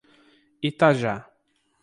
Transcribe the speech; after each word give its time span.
Itajá 0.69 1.15